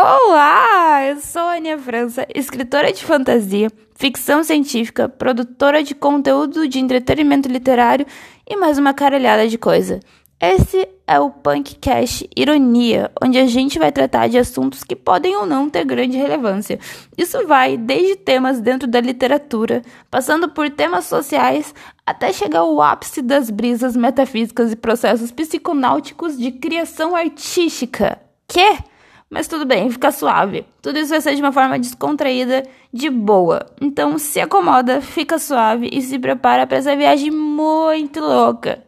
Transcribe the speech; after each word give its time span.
Olá, 0.00 1.06
eu 1.06 1.16
sou 1.16 1.42
a 1.42 1.54
Ania 1.56 1.76
França, 1.76 2.24
escritora 2.32 2.92
de 2.92 3.04
fantasia, 3.04 3.68
ficção 3.96 4.44
científica, 4.44 5.08
produtora 5.08 5.82
de 5.82 5.92
conteúdo 5.92 6.68
de 6.68 6.78
entretenimento 6.78 7.48
literário 7.48 8.06
e 8.48 8.54
mais 8.54 8.78
uma 8.78 8.94
caralhada 8.94 9.48
de 9.48 9.58
coisa. 9.58 9.98
Esse 10.40 10.88
é 11.04 11.18
o 11.18 11.30
Punkcast 11.30 12.30
Ironia, 12.36 13.10
onde 13.20 13.40
a 13.40 13.46
gente 13.48 13.76
vai 13.76 13.90
tratar 13.90 14.28
de 14.28 14.38
assuntos 14.38 14.84
que 14.84 14.94
podem 14.94 15.34
ou 15.34 15.44
não 15.44 15.68
ter 15.68 15.84
grande 15.84 16.16
relevância. 16.16 16.78
Isso 17.16 17.44
vai 17.44 17.76
desde 17.76 18.14
temas 18.14 18.60
dentro 18.60 18.86
da 18.86 19.00
literatura, 19.00 19.82
passando 20.08 20.48
por 20.48 20.70
temas 20.70 21.06
sociais, 21.06 21.74
até 22.06 22.32
chegar 22.32 22.60
ao 22.60 22.80
ápice 22.80 23.20
das 23.20 23.50
brisas 23.50 23.96
metafísicas 23.96 24.70
e 24.70 24.76
processos 24.76 25.32
psiconáuticos 25.32 26.38
de 26.38 26.52
criação 26.52 27.16
artística. 27.16 28.16
Que? 28.46 28.78
Mas 29.30 29.46
tudo 29.46 29.66
bem, 29.66 29.90
fica 29.90 30.10
suave. 30.10 30.64
Tudo 30.80 30.98
isso 30.98 31.10
vai 31.10 31.20
ser 31.20 31.34
de 31.34 31.42
uma 31.42 31.52
forma 31.52 31.78
descontraída, 31.78 32.62
de 32.92 33.10
boa. 33.10 33.66
Então 33.80 34.18
se 34.18 34.40
acomoda, 34.40 35.00
fica 35.02 35.38
suave 35.38 35.90
e 35.92 36.00
se 36.00 36.18
prepara 36.18 36.66
para 36.66 36.78
essa 36.78 36.96
viagem 36.96 37.30
muito 37.30 38.20
louca. 38.20 38.82